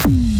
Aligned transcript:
Mm-hmm. 0.00 0.39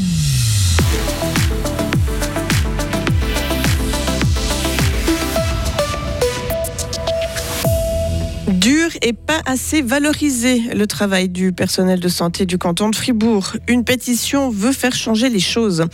Et 9.02 9.12
pas 9.12 9.40
assez 9.46 9.82
valorisé 9.82 10.62
le 10.74 10.86
travail 10.86 11.28
du 11.28 11.52
personnel 11.52 12.00
de 12.00 12.08
santé 12.08 12.44
du 12.44 12.58
canton 12.58 12.90
de 12.90 12.96
Fribourg. 12.96 13.56
Une 13.68 13.84
pétition 13.84 14.50
veut 14.50 14.72
faire 14.72 14.94
changer 14.94 15.28
les 15.28 15.40
choses. 15.40 15.86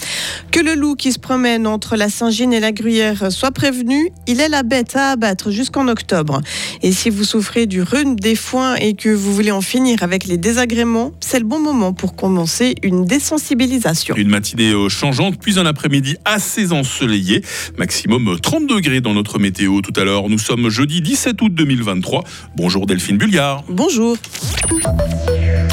Que 0.50 0.60
le 0.60 0.74
loup 0.74 0.96
qui 0.96 1.12
se 1.12 1.18
promène 1.18 1.66
entre 1.66 1.96
la 1.96 2.08
Saint-Gine 2.08 2.52
et 2.52 2.60
la 2.60 2.72
Gruyère 2.72 3.30
soit 3.30 3.52
prévenu, 3.52 4.10
il 4.26 4.40
est 4.40 4.48
la 4.48 4.62
bête 4.62 4.96
à 4.96 5.10
abattre 5.10 5.50
jusqu'en 5.50 5.88
octobre. 5.88 6.40
Et 6.82 6.92
si 6.92 7.10
vous 7.10 7.24
souffrez 7.24 7.66
du 7.66 7.82
rhume 7.82 8.16
des 8.16 8.34
foins 8.34 8.74
et 8.74 8.94
que 8.94 9.08
vous 9.08 9.34
voulez 9.34 9.52
en 9.52 9.60
finir 9.60 10.02
avec 10.02 10.26
les 10.26 10.36
désagréments, 10.36 11.12
c'est 11.20 11.38
le 11.38 11.46
bon 11.46 11.60
moment 11.60 11.92
pour 11.92 12.16
commencer 12.16 12.74
une 12.82 13.04
désensibilisation. 13.04 14.16
Une 14.16 14.28
matinée 14.28 14.72
euh, 14.72 14.88
changeante, 14.88 15.38
puis 15.40 15.58
un 15.58 15.66
après-midi 15.66 16.16
assez 16.24 16.72
ensoleillé. 16.72 17.42
Maximum 17.78 18.38
30 18.40 18.66
degrés 18.66 19.00
dans 19.00 19.14
notre 19.14 19.38
météo 19.38 19.80
tout 19.80 19.92
à 19.98 20.04
l'heure. 20.04 20.28
Nous 20.28 20.38
sommes 20.38 20.68
jeudi 20.68 21.00
17 21.00 21.40
août 21.42 21.54
2023. 21.54 22.24
Bonjour 22.56 22.86
Delphine 22.86 22.95
Bulliard. 23.18 23.64
Bonjour. 23.68 24.16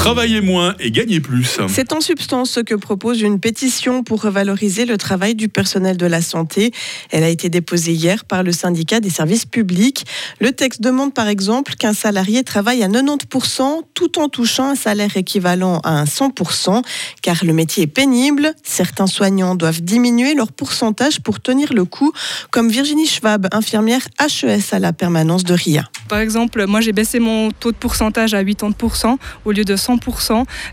Travailler 0.04 0.42
moins 0.42 0.74
et 0.80 0.90
gagner 0.90 1.18
plus. 1.18 1.58
C'est 1.66 1.94
en 1.94 2.02
substance 2.02 2.50
ce 2.50 2.60
que 2.60 2.74
propose 2.74 3.22
une 3.22 3.40
pétition 3.40 4.02
pour 4.02 4.20
revaloriser 4.20 4.84
le 4.84 4.98
travail 4.98 5.34
du 5.34 5.48
personnel 5.48 5.96
de 5.96 6.04
la 6.04 6.20
santé. 6.20 6.72
Elle 7.10 7.24
a 7.24 7.30
été 7.30 7.48
déposée 7.48 7.92
hier 7.92 8.26
par 8.26 8.42
le 8.42 8.52
syndicat 8.52 9.00
des 9.00 9.08
services 9.08 9.46
publics. 9.46 10.04
Le 10.40 10.52
texte 10.52 10.82
demande 10.82 11.14
par 11.14 11.26
exemple 11.26 11.72
qu'un 11.76 11.94
salarié 11.94 12.44
travaille 12.44 12.82
à 12.82 12.88
90% 12.88 13.80
tout 13.94 14.18
en 14.18 14.28
touchant 14.28 14.68
un 14.68 14.74
salaire 14.74 15.16
équivalent 15.16 15.80
à 15.84 15.92
un 15.92 16.04
100%, 16.04 16.82
car 17.22 17.42
le 17.42 17.54
métier 17.54 17.84
est 17.84 17.86
pénible. 17.86 18.52
Certains 18.62 19.06
soignants 19.06 19.54
doivent 19.54 19.80
diminuer 19.80 20.34
leur 20.34 20.52
pourcentage 20.52 21.20
pour 21.20 21.40
tenir 21.40 21.72
le 21.72 21.86
coup, 21.86 22.12
comme 22.50 22.68
Virginie 22.68 23.06
Schwab, 23.06 23.48
infirmière 23.52 24.06
HES 24.20 24.74
à 24.74 24.78
la 24.80 24.92
permanence 24.92 25.44
de 25.44 25.54
RIA. 25.54 25.88
Par 26.10 26.18
exemple, 26.18 26.66
moi 26.66 26.82
j'ai 26.82 26.92
baissé 26.92 27.20
mon 27.20 27.50
taux 27.52 27.72
de 27.72 27.78
pourcentage 27.78 28.34
à 28.34 28.44
80% 28.44 29.16
au 29.46 29.52
lieu 29.52 29.64
de 29.64 29.74
100%, 29.74 29.93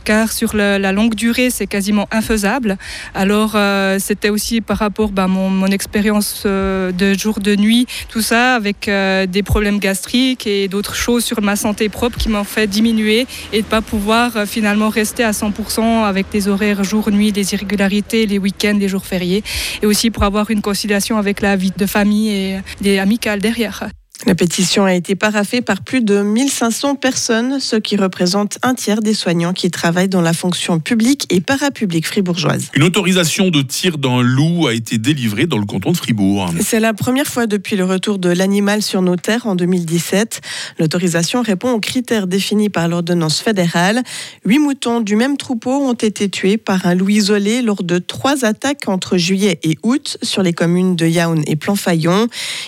car 0.04 0.32
sur 0.32 0.56
la 0.56 0.92
longue 0.92 1.16
durée 1.16 1.50
c'est 1.50 1.68
quasiment 1.68 2.08
infaisable. 2.12 2.78
Alors 3.16 3.54
euh, 3.56 3.98
c'était 4.00 4.30
aussi 4.30 4.62
par 4.62 4.78
rapport 4.78 5.10
à 5.10 5.14
bah, 5.14 5.28
mon, 5.28 5.68
expérience 5.68 6.44
euh, 6.46 6.92
de 6.92 7.14
jour, 7.14 7.40
de 7.40 7.56
nuit, 7.56 7.88
tout 8.10 8.22
ça, 8.22 8.56
avec 8.56 8.88
euh, 8.88 9.26
des 9.26 9.44
problèmes 9.44 9.80
gastriques 9.80 10.46
et 10.48 10.68
d'autres 10.68 10.96
choses 10.96 11.24
sur 11.24 11.42
ma 11.42 11.56
santé 11.56 11.90
propre 11.90 12.18
qui 12.18 12.30
m'ont 12.30 12.44
fait 12.44 12.68
diminuer 12.68 13.26
et 13.54 13.62
de 13.62 13.68
pas 13.68 13.82
pouvoir 13.82 14.46
finalement 14.46 14.90
rester 14.90 15.24
à 15.24 15.32
100% 15.32 16.04
avec 16.04 16.28
des 16.32 16.48
horaires 16.48 16.84
jour-nuit, 16.84 17.32
des 17.32 17.54
irrégularités, 17.54 18.26
les 18.26 18.38
week-ends, 18.38 18.78
les 18.78 18.88
jours 18.88 19.06
fériés, 19.06 19.44
et 19.82 19.86
aussi 19.86 20.10
pour 20.12 20.24
avoir 20.24 20.52
une 20.52 20.62
conciliation 20.62 21.18
avec 21.18 21.42
la 21.42 21.56
vie 21.56 21.74
de 21.76 21.86
famille 21.86 22.30
et 22.30 22.60
des 22.82 23.00
amicales 23.00 23.40
derrière. 23.40 23.84
La 24.28 24.36
pétition 24.36 24.86
a 24.86 24.94
été 24.94 25.16
paraffée 25.16 25.62
par 25.62 25.82
plus 25.82 26.02
de 26.02 26.22
1500 26.22 26.96
personnes, 26.96 27.60
ce 27.60 27.76
qui 27.76 27.96
représente 27.96 28.60
un 28.62 28.76
tiers 28.76 29.02
des 29.02 29.16
soignants 29.16 29.54
qui 29.54 29.72
travaillent 29.72 30.10
dans 30.10 30.22
la 30.22 30.34
fonction 30.34 30.80
publique 30.80 31.26
et 31.32 31.42
parapublique 31.42 32.06
fribourgeoise. 32.06 32.70
Une 32.76 32.84
autorisation 32.84 33.50
de 33.50 33.64
tir 33.64 33.98
d'un 33.98 34.22
loup 34.22 34.68
a 34.68 34.74
été 34.76 35.00
délivrée 35.00 35.48
dans 35.48 35.58
le 35.58 35.66
canton 35.66 35.92
de 35.92 35.98
Fribourg. 35.98 36.52
C'est 36.62 36.80
la 36.80 36.94
première 36.94 37.26
fois 37.26 37.48
depuis 37.48 37.76
le 37.76 37.84
retour 37.84 38.20
de 38.20 38.30
l'animal 38.30 38.84
sur 38.84 39.02
nos 39.02 39.16
terres 39.16 39.48
en 39.48 39.56
2017. 39.56 40.42
L'autorisation 40.78 41.42
répond 41.42 41.72
aux 41.72 41.80
critères 41.80 42.28
définis 42.28 42.70
par 42.70 42.88
l'ordonnance 42.88 43.42
fédérale. 43.42 44.04
Huit 44.46 44.60
moutons 44.60 45.02
du 45.02 45.16
même 45.16 45.38
troupeau 45.38 45.72
ont 45.72 45.94
été 45.94 46.30
tués 46.30 46.58
par 46.58 46.86
un 46.86 46.94
loup 46.94 47.10
isolé 47.10 47.64
lors 47.64 47.82
de 47.82 47.98
trois 47.98 48.46
attaques 48.46 48.88
entre 48.88 49.18
juillet 49.18 49.60
et 49.64 49.80
août 49.82 50.18
sur 50.22 50.44
les 50.44 50.54
communes 50.54 50.96
de 50.96 51.08
Yaoun 51.08 51.44
et 51.48 51.56
Planfaillon. 51.56 52.28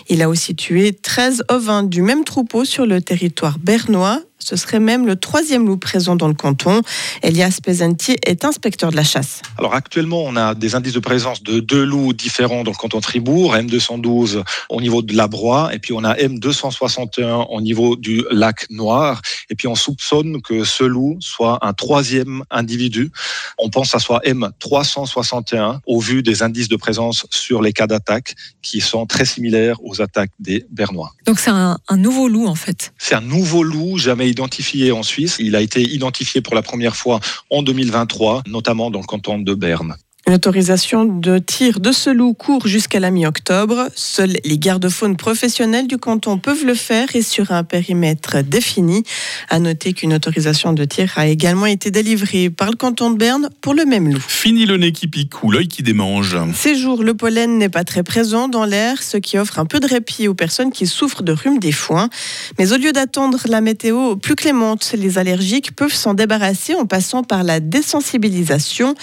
Il 0.10 0.24
a 0.24 0.30
aussi 0.30 0.56
tué 0.56 0.94
13 0.94 1.43
ovins 1.50 1.84
du 1.84 2.02
même 2.02 2.24
troupeau 2.24 2.66
sur 2.66 2.86
le 2.86 3.02
territoire 3.02 3.60
bernois. 3.60 4.22
Ce 4.44 4.56
serait 4.56 4.80
même 4.80 5.08
le 5.08 5.16
troisième 5.16 5.66
loup 5.66 5.78
présent 5.78 6.16
dans 6.16 6.28
le 6.28 6.34
canton. 6.34 6.82
Elias 7.22 7.60
Pesenti 7.64 8.18
est 8.26 8.44
inspecteur 8.44 8.92
de 8.92 8.96
la 8.96 9.04
chasse. 9.04 9.42
Alors 9.58 9.74
actuellement, 9.74 10.24
on 10.24 10.36
a 10.36 10.54
des 10.54 10.76
indices 10.76 10.94
de 10.94 11.00
présence 11.00 11.44
de 11.44 11.60
deux 11.60 11.84
loups 11.84 12.14
différents 12.14 12.64
dans 12.64 12.72
le 12.72 12.78
canton 12.78 13.00
de 13.00 13.06
Fribourg, 13.06 13.56
M212 13.56 14.44
au 14.70 14.82
niveau 14.82 15.02
de 15.02 15.16
la 15.16 15.28
Broye, 15.28 15.70
et 15.74 15.80
puis 15.80 15.94
on 15.94 16.04
a 16.04 16.16
M261 16.16 17.48
au 17.50 17.62
niveau 17.62 17.96
du 17.96 18.24
lac 18.32 18.66
Noir. 18.70 19.22
Et 19.50 19.56
puis 19.56 19.68
on 19.68 19.76
soupçonne 19.76 20.42
que 20.42 20.64
ce 20.64 20.84
loup 20.84 21.18
soit 21.20 21.60
un 21.62 21.74
troisième 21.74 22.44
individu. 22.52 23.12
On 23.58 23.70
pense 23.70 23.88
que 23.88 23.92
ça 23.92 24.00
soit 24.00 24.22
M361 24.26 25.80
au 25.86 26.00
vu 26.00 26.22
des 26.22 26.44
indices 26.44 26.68
de 26.68 26.76
présence 26.76 27.26
sur 27.30 27.62
les 27.62 27.72
cas 27.72 27.88
d'attaque 27.88 28.36
qui 28.62 28.82
sont 28.82 29.06
très 29.06 29.26
similaires 29.26 29.78
aux 29.84 30.02
attaques 30.02 30.32
des 30.40 30.66
Bernois. 30.70 31.12
Donc 31.26 31.40
c'est 31.40 31.50
un, 31.50 31.78
un 31.88 31.98
nouveau 31.98 32.28
loup 32.28 32.48
en 32.48 32.56
fait. 32.56 32.94
C'est 32.98 33.16
un 33.16 33.22
nouveau 33.22 33.64
loup 33.64 33.98
jamais 33.98 34.33
identifié 34.34 34.92
en 34.92 35.04
Suisse. 35.04 35.38
Il 35.40 35.56
a 35.56 35.62
été 35.62 35.82
identifié 35.82 36.42
pour 36.42 36.56
la 36.56 36.62
première 36.62 36.96
fois 36.96 37.20
en 37.50 37.62
2023, 37.64 38.44
notamment 38.48 38.92
dans 38.92 39.00
le 39.00 39.06
canton 39.06 39.40
de 39.40 39.54
Berne. 39.54 39.96
L'autorisation 40.26 41.04
de 41.04 41.38
tir 41.38 41.82
de 41.82 41.92
ce 41.92 42.10
loup 42.10 42.34
court 42.34 42.66
jusqu'à 42.66 43.02
la 43.02 43.12
mi-octobre. 43.12 43.90
Seuls 43.94 44.38
les 44.46 44.58
gardes-faunes 44.58 45.18
professionnels 45.18 45.86
du 45.86 45.98
canton 45.98 46.38
peuvent 46.38 46.66
le 46.66 46.76
faire 46.76 47.14
et 47.14 47.22
sur 47.22 47.52
un 47.52 47.66
périmètre 47.66 48.42
défini. 48.42 49.04
À 49.50 49.60
noter 49.60 49.92
qu'une 49.92 50.14
autorisation 50.14 50.72
de 50.72 50.86
tir 50.86 51.12
a 51.18 51.28
également 51.28 51.66
été 51.66 51.92
délivrée 51.92 52.50
par 52.50 52.70
le 52.70 52.78
canton 52.78 53.12
de 53.12 53.18
Berne 53.18 53.50
pour 53.60 53.74
le 53.74 53.84
même 53.84 54.14
loup. 54.14 54.24
Fini 54.26 54.66
le 54.66 54.78
nez 54.78 54.94
qui 54.94 55.08
pique 55.08 55.44
ou 55.44 55.52
l'œil 55.52 55.68
qui 55.68 55.84
démange. 55.84 56.38
Ces 56.56 56.78
jours, 56.78 57.04
le 57.04 57.14
pollen 57.16 57.58
n'est 57.58 57.68
pas 57.68 57.84
très 57.84 58.04
présent 58.04 58.48
dans 58.48 58.64
l'air, 58.64 59.04
ce 59.04 59.18
qui 59.18 59.38
offre 59.38 59.60
un 59.60 59.66
peu 59.66 59.82
de 59.82 59.88
répit 59.88 60.30
aux 60.30 60.36
personnes 60.36 60.72
qui 60.72 60.88
souffrent 60.88 61.24
de 61.24 61.34
rhume 61.34 61.60
des 61.60 61.74
foins. 61.74 62.10
Mais 62.58 62.72
au 62.72 62.78
lieu 62.78 62.94
d'attendre 62.94 63.40
la 63.50 63.60
météo 63.60 64.16
plus 64.16 64.36
clémente, 64.36 64.94
les 64.98 65.18
allergiques 65.18 65.76
peuvent 65.76 65.94
s'en 65.94 66.14
débarrasser 66.14 66.76
en 66.76 66.86
passant 66.86 67.24
par 67.24 67.44
la 67.44 67.60
désensibilisation. 67.60 68.96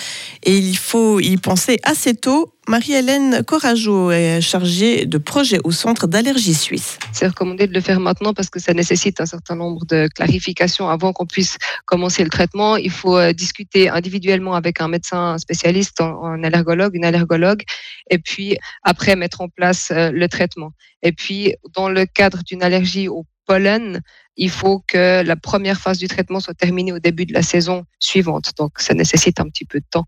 Et 0.45 0.57
il 0.57 0.79
faut 0.79 1.10
y 1.19 1.37
penser 1.37 1.79
assez 1.83 2.15
tôt. 2.15 2.55
Marie-Hélène 2.69 3.43
Corageau 3.43 4.13
est 4.13 4.41
chargée 4.41 5.07
de 5.07 5.19
projet 5.19 5.59
au 5.65 5.73
Centre 5.73 6.07
d'allergie 6.07 6.55
suisse. 6.55 6.99
C'est 7.13 7.27
recommandé 7.27 7.67
de 7.67 7.75
le 7.75 7.81
faire 7.81 7.99
maintenant 7.99 8.33
parce 8.33 8.51
que 8.51 8.61
ça 8.61 8.73
nécessite 8.75 9.21
un 9.21 9.27
certain 9.27 9.57
nombre 9.57 9.85
de 9.87 10.09
clarifications 10.15 10.89
avant 10.89 11.13
qu'on 11.13 11.27
puisse 11.27 11.59
commencer 11.87 12.23
le 12.23 12.31
traitement. 12.31 12.77
Il 12.77 12.91
faut 12.93 13.17
euh, 13.17 13.33
discuter 13.33 13.89
individuellement 13.89 14.55
avec 14.55 14.81
un 14.81 14.87
médecin 14.87 15.37
spécialiste, 15.39 16.01
un 16.01 16.45
allergologue, 16.45 16.95
une 16.95 17.05
allergologue, 17.05 17.63
et 18.09 18.19
puis 18.19 18.57
après 18.85 19.17
mettre 19.17 19.41
en 19.41 19.49
place 19.49 19.91
euh, 19.91 20.13
le 20.13 20.29
traitement. 20.29 20.71
Et 21.03 21.13
puis, 21.13 21.55
dans 21.75 21.89
le 21.89 22.07
cadre 22.07 22.43
d'une 22.45 22.63
allergie 22.63 23.09
au 23.09 23.27
pollen, 23.47 24.01
il 24.37 24.51
faut 24.51 24.83
que 24.87 25.23
la 25.23 25.37
première 25.37 25.81
phase 25.81 25.99
du 25.99 26.09
traitement 26.09 26.41
soit 26.41 26.55
terminée 26.55 26.93
au 26.93 26.99
début 26.99 27.27
de 27.27 27.35
la 27.35 27.43
saison 27.43 27.85
suivante. 27.99 28.53
Donc, 28.57 28.79
ça 28.79 28.95
nécessite 28.95 29.41
un 29.41 29.49
petit 29.49 29.65
peu 29.65 29.81
de 29.81 29.87
temps. 29.91 30.07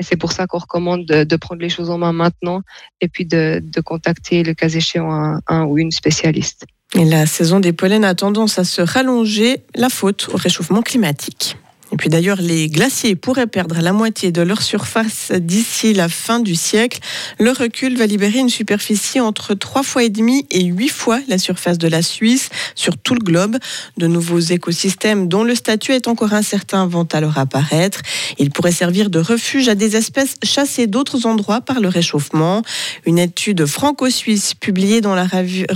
Et 0.00 0.02
c'est 0.02 0.16
pour 0.16 0.32
ça 0.32 0.46
qu'on 0.46 0.58
recommande 0.58 1.04
de, 1.04 1.36
prendre 1.36 1.60
les 1.60 1.68
choses 1.68 1.90
en 1.90 1.98
main 1.98 2.12
maintenant 2.12 2.62
et 3.02 3.08
puis 3.08 3.26
de, 3.26 3.62
contacter 3.84 4.42
le 4.42 4.54
cas 4.54 4.70
échéant 4.70 5.12
un, 5.12 5.40
un 5.46 5.64
ou 5.64 5.78
une 5.78 5.90
spécialiste. 5.90 6.64
Et 6.94 7.04
la 7.04 7.26
saison 7.26 7.60
des 7.60 7.74
pollens 7.74 8.02
a 8.04 8.14
tendance 8.14 8.58
à 8.58 8.64
se 8.64 8.80
rallonger, 8.80 9.62
la 9.74 9.90
faute 9.90 10.30
au 10.32 10.38
réchauffement 10.38 10.80
climatique. 10.80 11.58
Et 11.92 11.96
puis 11.96 12.08
d'ailleurs, 12.08 12.40
les 12.40 12.68
glaciers 12.68 13.16
pourraient 13.16 13.46
perdre 13.46 13.80
la 13.80 13.92
moitié 13.92 14.32
de 14.32 14.42
leur 14.42 14.62
surface 14.62 15.32
d'ici 15.32 15.92
la 15.92 16.08
fin 16.08 16.40
du 16.40 16.54
siècle. 16.54 17.00
Le 17.38 17.50
recul 17.50 17.96
va 17.96 18.06
libérer 18.06 18.38
une 18.38 18.48
superficie 18.48 19.20
entre 19.20 19.54
3 19.54 19.82
fois 19.82 20.04
et 20.04 20.08
demi 20.08 20.46
et 20.50 20.64
8 20.64 20.88
fois 20.88 21.20
la 21.28 21.38
surface 21.38 21.78
de 21.78 21.88
la 21.88 22.02
Suisse 22.02 22.48
sur 22.74 22.96
tout 22.96 23.14
le 23.14 23.20
globe. 23.20 23.56
De 23.96 24.06
nouveaux 24.06 24.38
écosystèmes 24.38 25.28
dont 25.28 25.42
le 25.42 25.54
statut 25.54 25.92
est 25.92 26.08
encore 26.08 26.32
incertain 26.32 26.86
vont 26.86 27.08
alors 27.12 27.38
apparaître. 27.38 28.00
Ils 28.38 28.50
pourraient 28.50 28.72
servir 28.72 29.10
de 29.10 29.18
refuge 29.18 29.68
à 29.68 29.74
des 29.74 29.96
espèces 29.96 30.36
chassées 30.44 30.86
d'autres 30.86 31.26
endroits 31.26 31.60
par 31.60 31.80
le 31.80 31.88
réchauffement. 31.88 32.62
Une 33.04 33.18
étude 33.18 33.66
franco-suisse 33.66 34.54
publiée 34.54 35.00
dans 35.00 35.14
la 35.14 35.24
revue, 35.24 35.66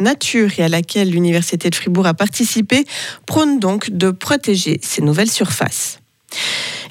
Nature 0.00 0.50
et 0.58 0.62
à 0.62 0.68
laquelle 0.68 1.10
l'Université 1.10 1.70
de 1.70 1.74
Fribourg 1.74 2.06
a 2.06 2.14
participé 2.14 2.84
prône 3.26 3.58
donc 3.58 3.90
de 3.90 4.10
protéger 4.10 4.80
ces 4.82 5.02
nouvelles 5.02 5.30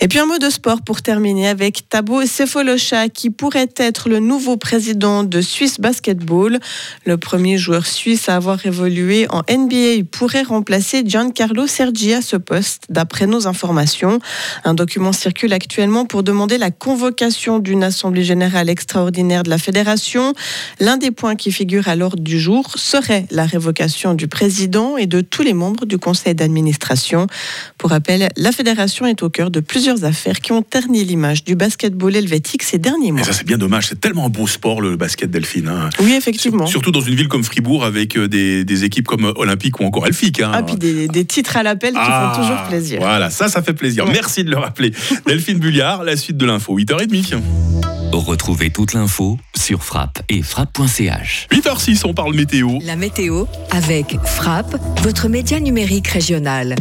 Et 0.01 0.07
puis 0.07 0.19
un 0.19 0.25
mot 0.25 0.37
de 0.37 0.49
sport 0.49 0.81
pour 0.81 1.01
terminer 1.01 1.47
avec 1.47 1.87
Tabo 1.89 2.25
Sefolosha 2.25 3.09
qui 3.09 3.29
pourrait 3.29 3.69
être 3.77 4.09
le 4.09 4.19
nouveau 4.19 4.57
président 4.57 5.23
de 5.23 5.41
Suisse 5.41 5.79
Basketball. 5.79 6.59
Le 7.05 7.17
premier 7.17 7.57
joueur 7.57 7.85
suisse 7.85 8.27
à 8.27 8.35
avoir 8.35 8.65
évolué 8.65 9.25
en 9.29 9.41
NBA 9.49 10.03
pourrait 10.11 10.43
remplacer 10.43 11.03
Giancarlo 11.05 11.65
Sergi 11.65 12.13
à 12.13 12.21
ce 12.21 12.35
poste 12.35 12.83
d'après 12.89 13.25
nos 13.25 13.47
informations. 13.47 14.19
Un 14.65 14.73
document 14.73 15.13
circule 15.13 15.53
actuellement 15.53 16.05
pour 16.05 16.23
demander 16.23 16.57
la 16.57 16.71
convocation 16.71 17.59
d'une 17.59 17.83
assemblée 17.83 18.23
générale 18.23 18.69
extraordinaire 18.69 19.43
de 19.43 19.49
la 19.49 19.57
fédération. 19.57 20.33
L'un 20.79 20.97
des 20.97 21.11
points 21.11 21.35
qui 21.35 21.51
figure 21.51 21.87
à 21.87 21.95
l'ordre 21.95 22.21
du 22.21 22.39
jour 22.39 22.73
serait 22.75 23.25
la 23.31 23.45
révocation 23.45 24.13
du 24.13 24.27
président 24.27 24.97
et 24.97 25.07
de 25.07 25.21
tous 25.21 25.41
les 25.41 25.53
membres 25.53 25.85
du 25.85 25.97
conseil 25.97 26.35
d'administration. 26.35 27.27
Pour 27.85 27.91
rappel, 27.91 28.29
la 28.35 28.51
fédération 28.51 29.05
est 29.05 29.21
au 29.21 29.29
cœur 29.29 29.51
de 29.51 29.59
plusieurs 29.59 30.05
affaires 30.05 30.39
qui 30.39 30.51
ont 30.53 30.63
terni 30.63 31.03
l'image 31.03 31.43
du 31.43 31.53
basketball 31.55 32.15
helvétique 32.15 32.63
ces 32.63 32.79
derniers 32.79 33.11
mois. 33.11 33.21
Et 33.21 33.23
ça, 33.23 33.31
c'est 33.31 33.45
bien 33.45 33.59
dommage. 33.59 33.89
C'est 33.89 34.01
tellement 34.01 34.25
un 34.25 34.29
beau 34.29 34.47
sport, 34.47 34.81
le 34.81 34.95
basket 34.95 35.29
Delphine. 35.29 35.67
hein. 35.67 35.91
Oui, 35.99 36.13
effectivement. 36.13 36.65
Surtout 36.65 36.89
dans 36.89 37.01
une 37.01 37.13
ville 37.13 37.27
comme 37.27 37.43
Fribourg, 37.43 37.85
avec 37.85 38.17
euh, 38.17 38.27
des, 38.27 38.65
des 38.65 38.85
équipes 38.85 39.05
comme 39.05 39.31
Olympique 39.35 39.79
ou 39.79 39.83
encore 39.83 40.07
Elfique. 40.07 40.39
hein. 40.41 40.49
Ah, 40.51 40.63
puis 40.63 40.77
des, 40.77 41.07
des 41.07 41.25
titres 41.25 41.57
à 41.57 41.61
l'appel 41.61 41.93
qui 41.93 41.99
Ah, 42.01 42.31
font 42.33 42.41
toujours 42.41 42.63
plaisir. 42.63 43.01
Voilà, 43.01 43.29
ça, 43.29 43.49
ça 43.49 43.61
fait 43.61 43.73
plaisir. 43.75 44.05
Ouais. 44.05 44.13
Merci 44.13 44.43
de 44.43 44.49
le 44.49 44.57
rappeler. 44.57 44.91
Delphine 45.27 45.59
Bulliard, 45.59 46.03
la 46.03 46.17
suite 46.17 46.37
de 46.37 46.45
l'info, 46.47 46.75
8h30. 46.79 47.35
Retrouvez 48.13 48.69
toute 48.71 48.93
l'info 48.93 49.37
sur 49.55 49.83
frappe 49.83 50.23
et 50.29 50.41
frappe.ch. 50.41 51.47
8h06, 51.51 52.01
on 52.05 52.13
parle 52.13 52.33
météo. 52.33 52.79
La 52.83 52.95
météo 52.95 53.45
avec 53.71 54.15
Frappe, 54.25 54.75
votre 55.03 55.27
média 55.27 55.59
numérique 55.59 56.07
régional. 56.07 56.75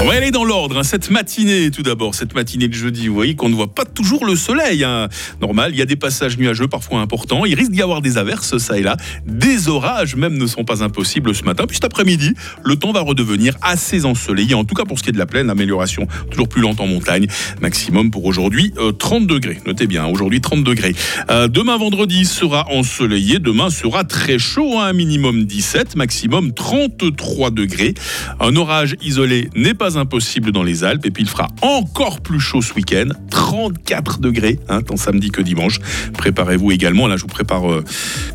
On 0.00 0.06
va 0.06 0.12
aller 0.14 0.30
dans 0.30 0.44
l'ordre. 0.44 0.78
hein. 0.78 0.84
Cette 0.84 1.10
matinée, 1.10 1.72
tout 1.72 1.82
d'abord, 1.82 2.14
cette 2.14 2.32
matinée 2.32 2.68
de 2.68 2.72
jeudi, 2.74 3.08
vous 3.08 3.14
voyez 3.14 3.34
qu'on 3.34 3.48
ne 3.48 3.54
voit 3.56 3.74
pas 3.74 3.84
toujours 3.84 4.24
le 4.26 4.36
soleil. 4.36 4.84
hein. 4.84 5.08
Normal, 5.42 5.72
il 5.74 5.78
y 5.78 5.82
a 5.82 5.86
des 5.86 5.96
passages 5.96 6.38
nuageux 6.38 6.68
parfois 6.68 7.00
importants. 7.00 7.44
Il 7.44 7.54
risque 7.56 7.72
d'y 7.72 7.82
avoir 7.82 8.00
des 8.00 8.16
averses, 8.16 8.58
ça 8.58 8.78
et 8.78 8.82
là. 8.82 8.96
Des 9.26 9.68
orages 9.68 10.14
même 10.14 10.38
ne 10.38 10.46
sont 10.46 10.62
pas 10.64 10.84
impossibles 10.84 11.34
ce 11.34 11.42
matin. 11.42 11.64
Puis 11.66 11.74
cet 11.78 11.84
après-midi, 11.84 12.32
le 12.64 12.76
temps 12.76 12.92
va 12.92 13.00
redevenir 13.00 13.56
assez 13.60 14.04
ensoleillé. 14.04 14.54
En 14.54 14.62
tout 14.64 14.76
cas, 14.76 14.84
pour 14.84 14.98
ce 15.00 15.02
qui 15.02 15.08
est 15.08 15.12
de 15.12 15.18
la 15.18 15.26
plaine, 15.26 15.50
amélioration 15.50 16.06
toujours 16.30 16.48
plus 16.48 16.62
lente 16.62 16.80
en 16.80 16.86
montagne. 16.86 17.26
Maximum 17.60 18.12
pour 18.12 18.24
aujourd'hui, 18.24 18.72
euh, 18.78 18.92
30 18.92 19.26
degrés. 19.26 19.58
Notez 19.66 19.88
bien, 19.88 20.04
hein, 20.04 20.08
aujourd'hui 20.12 20.40
30 20.40 20.62
degrés. 20.62 20.94
Euh, 21.28 21.48
demain, 21.48 21.76
vendredi, 21.76 22.24
sera 22.24 22.70
ensoleillé. 22.70 23.40
Demain 23.40 23.68
sera 23.68 24.04
très 24.04 24.38
chaud, 24.38 24.78
hein, 24.78 24.86
un 24.86 24.92
minimum 24.92 25.44
17, 25.44 25.96
maximum 25.96 26.52
33 26.54 27.50
degrés. 27.50 27.94
Un 28.38 28.54
orage 28.54 28.94
isolé 29.02 29.50
n'est 29.56 29.74
impossible 29.96 30.52
dans 30.52 30.62
les 30.62 30.84
Alpes. 30.84 31.06
Et 31.06 31.10
puis 31.10 31.22
il 31.22 31.28
fera 31.28 31.48
encore 31.62 32.20
plus 32.20 32.40
chaud 32.40 32.62
ce 32.62 32.74
week-end, 32.74 33.08
34 33.30 34.20
degrés, 34.20 34.58
hein, 34.68 34.82
tant 34.82 34.96
samedi 34.96 35.30
que 35.30 35.40
dimanche. 35.40 35.78
Préparez-vous 36.14 36.72
également, 36.72 37.06
là 37.06 37.16
je 37.16 37.22
vous 37.22 37.28
prépare 37.28 37.70
euh, 37.70 37.84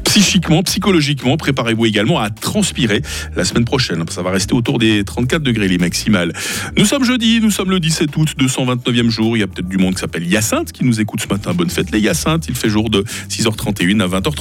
psychiquement, 0.04 0.64
psychologiquement, 0.64 1.38
préparez-vous 1.38 1.86
également 1.86 2.20
à 2.20 2.30
transpirer 2.30 3.02
la 3.36 3.44
semaine 3.44 3.66
prochaine. 3.66 4.04
Ça 4.10 4.22
va 4.22 4.32
rester 4.32 4.54
autour 4.54 4.80
des 4.80 5.04
34 5.04 5.42
degrés 5.42 5.68
les 5.68 5.78
maximales. 5.78 6.34
Nous 6.78 6.86
sommes 6.86 7.04
jeudi, 7.04 7.40
nous 7.42 7.52
sommes 7.52 7.70
le 7.72 7.80
17 7.80 8.16
août, 8.16 8.30
229e 8.38 9.10
jour. 9.10 9.38
Il 9.38 9.42
y 9.42 9.44
a 9.44 9.48
peut-être 9.48 9.68
du 9.68 9.78
monde 9.78 9.96
qui 9.96 10.02
s'appelle 10.02 10.26
Hyacinthe 10.26 10.72
qui 10.72 10.86
nous 10.86 11.02
écoute 11.02 11.22
ce 11.22 11.28
matin. 11.28 11.54
Bonne 11.54 11.70
fête 11.70 11.92
les 11.92 12.00
Hyacinthes. 12.00 12.46
Il 12.48 12.56
fait 12.56 12.70
jour 12.70 12.90
de 12.90 13.04
6h31 13.30 14.02
à 14.02 14.08
20h30. 14.08 14.34